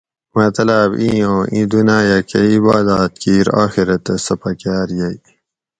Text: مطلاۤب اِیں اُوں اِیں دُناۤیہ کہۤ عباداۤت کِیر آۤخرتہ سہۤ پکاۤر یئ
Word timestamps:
مطلاۤب 0.35 0.91
اِیں 1.01 1.21
اُوں 1.27 1.41
اِیں 1.51 1.67
دُناۤیہ 1.71 2.17
کہۤ 2.29 2.49
عباداۤت 2.55 3.11
کِیر 3.21 3.47
آۤخرتہ 3.61 4.13
سہۤ 4.25 4.35
پکاۤر 4.41 4.87
یئ 4.99 5.15